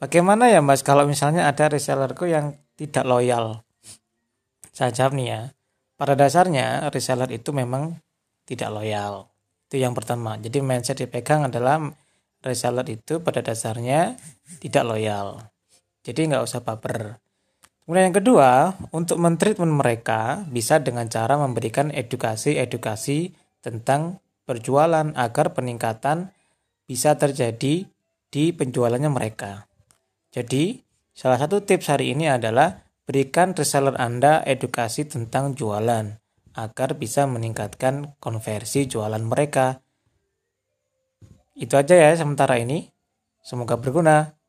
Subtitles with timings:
[0.00, 3.62] bagaimana ya mas kalau misalnya ada resellerku yang tidak loyal?
[4.72, 5.40] Saya jawab nih ya.
[6.00, 8.00] Pada dasarnya reseller itu memang
[8.48, 9.28] tidak loyal.
[9.68, 10.40] Itu yang pertama.
[10.40, 11.92] Jadi mindset dipegang adalah
[12.40, 14.16] reseller itu pada dasarnya
[14.64, 15.44] tidak loyal.
[16.00, 17.20] Jadi nggak usah baper.
[17.84, 18.50] Kemudian yang kedua,
[18.96, 26.32] untuk mentreatment mereka bisa dengan cara memberikan edukasi-edukasi tentang berjualan agar peningkatan
[26.88, 27.86] bisa terjadi
[28.30, 29.69] di penjualannya mereka.
[30.30, 36.22] Jadi, salah satu tips hari ini adalah berikan reseller Anda edukasi tentang jualan
[36.54, 39.82] agar bisa meningkatkan konversi jualan mereka.
[41.58, 42.90] Itu aja ya sementara ini.
[43.42, 44.39] Semoga berguna.